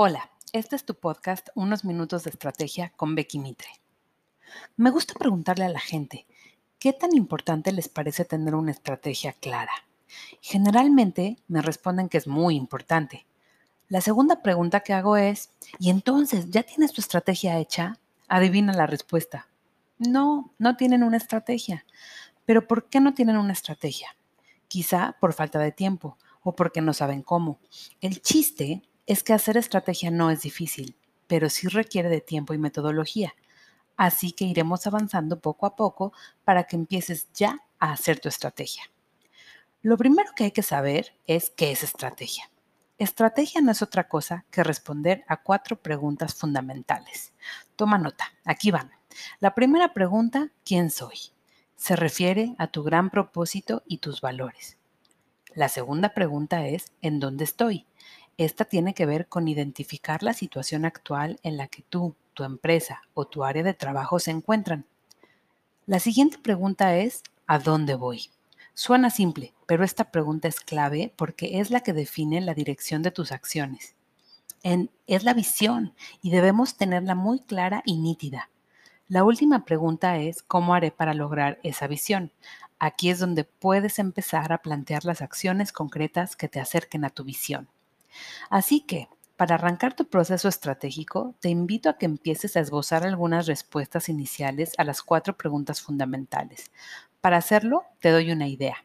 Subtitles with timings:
[0.00, 3.68] Hola, este es tu podcast Unos Minutos de Estrategia con Becky Mitre.
[4.76, 6.24] Me gusta preguntarle a la gente,
[6.78, 9.72] ¿qué tan importante les parece tener una estrategia clara?
[10.40, 13.26] Generalmente me responden que es muy importante.
[13.88, 17.98] La segunda pregunta que hago es, ¿y entonces ya tienes tu estrategia hecha?
[18.28, 19.48] Adivina la respuesta.
[19.98, 21.84] No, no tienen una estrategia.
[22.44, 24.16] Pero ¿por qué no tienen una estrategia?
[24.68, 27.58] Quizá por falta de tiempo o porque no saben cómo.
[28.00, 30.94] El chiste es que hacer estrategia no es difícil,
[31.26, 33.34] pero sí requiere de tiempo y metodología.
[33.96, 36.12] Así que iremos avanzando poco a poco
[36.44, 38.82] para que empieces ya a hacer tu estrategia.
[39.80, 42.50] Lo primero que hay que saber es qué es estrategia.
[42.98, 47.32] Estrategia no es otra cosa que responder a cuatro preguntas fundamentales.
[47.76, 48.90] Toma nota, aquí van.
[49.40, 51.16] La primera pregunta, ¿quién soy?
[51.76, 54.76] Se refiere a tu gran propósito y tus valores.
[55.54, 57.86] La segunda pregunta es, ¿en dónde estoy?
[58.38, 63.02] Esta tiene que ver con identificar la situación actual en la que tú, tu empresa
[63.12, 64.86] o tu área de trabajo se encuentran.
[65.86, 68.30] La siguiente pregunta es, ¿a dónde voy?
[68.74, 73.10] Suena simple, pero esta pregunta es clave porque es la que define la dirección de
[73.10, 73.96] tus acciones.
[74.62, 78.50] es la visión y debemos tenerla muy clara y nítida.
[79.08, 82.30] La última pregunta es, ¿cómo haré para lograr esa visión?
[82.78, 87.24] Aquí es donde puedes empezar a plantear las acciones concretas que te acerquen a tu
[87.24, 87.68] visión.
[88.50, 93.46] Así que, para arrancar tu proceso estratégico, te invito a que empieces a esbozar algunas
[93.46, 96.70] respuestas iniciales a las cuatro preguntas fundamentales.
[97.20, 98.84] Para hacerlo, te doy una idea.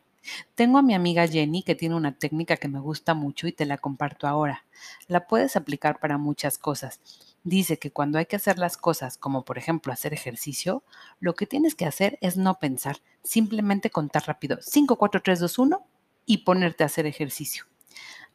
[0.56, 3.66] Tengo a mi amiga Jenny que tiene una técnica que me gusta mucho y te
[3.66, 4.66] la comparto ahora.
[5.08, 7.02] La puedes aplicar para muchas cosas.
[7.44, 10.84] Dice que cuando hay que hacer las cosas, como por ejemplo hacer ejercicio,
[11.20, 15.60] lo que tienes que hacer es no pensar, simplemente contar rápido 5, 4, 3, 2,
[15.60, 15.88] 1
[16.26, 17.66] y ponerte a hacer ejercicio.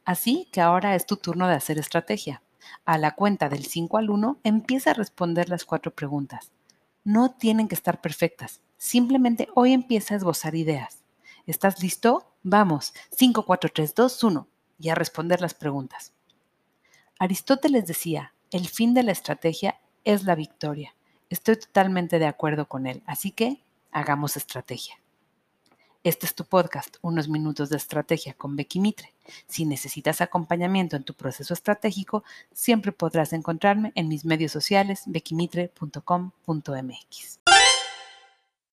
[0.05, 2.41] Así que ahora es tu turno de hacer estrategia.
[2.85, 6.51] A la cuenta del 5 al 1, empieza a responder las cuatro preguntas.
[7.03, 8.61] No tienen que estar perfectas.
[8.77, 11.03] Simplemente hoy empieza a esbozar ideas.
[11.45, 12.31] ¿Estás listo?
[12.43, 12.93] Vamos.
[13.11, 14.47] 5, 4, 3, 2, 1.
[14.79, 16.13] Y a responder las preguntas.
[17.17, 20.95] Aristóteles decía, el fin de la estrategia es la victoria.
[21.29, 23.03] Estoy totalmente de acuerdo con él.
[23.05, 24.95] Así que hagamos estrategia.
[26.01, 29.13] Este es tu podcast, Unos Minutos de Estrategia con Becky Mitre.
[29.47, 32.23] Si necesitas acompañamiento en tu proceso estratégico,
[32.53, 37.48] siempre podrás encontrarme en mis medios sociales beckymitre.com.mx.